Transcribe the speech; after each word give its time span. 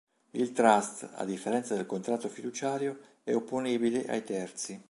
Il 0.31 0.51
trust, 0.51 1.07
a 1.13 1.23
differenza 1.25 1.75
del 1.75 1.85
contratto 1.85 2.27
fiduciario, 2.27 2.97
è 3.23 3.35
opponibile 3.35 4.03
ai 4.07 4.23
terzi. 4.23 4.79